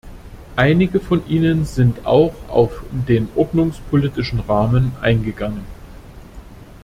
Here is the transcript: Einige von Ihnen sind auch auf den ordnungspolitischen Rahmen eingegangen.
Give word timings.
Einige 0.55 0.99
von 0.99 1.27
Ihnen 1.29 1.63
sind 1.65 2.07
auch 2.07 2.33
auf 2.47 2.81
den 2.91 3.29
ordnungspolitischen 3.35 4.39
Rahmen 4.39 4.93
eingegangen. 4.99 5.61